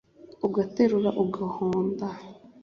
ugaterura 0.47 1.09
ugahonda 1.23 2.07